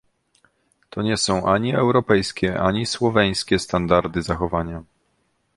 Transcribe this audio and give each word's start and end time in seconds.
To 0.89 1.01
nie 1.01 1.17
są 1.17 1.45
ani 1.45 1.75
europejskie, 1.75 2.59
ani 2.59 2.85
słoweńskie 2.85 3.59
standardy 3.59 4.21
zachowania 4.21 4.83